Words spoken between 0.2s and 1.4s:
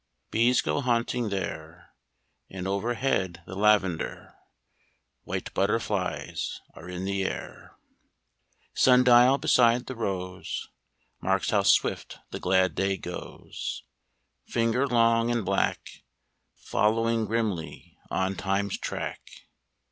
Bees go haunting